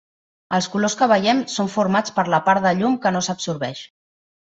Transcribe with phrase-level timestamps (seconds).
[0.57, 3.83] Els colors que veiem són formats per la part de llum que no s'absorbeix.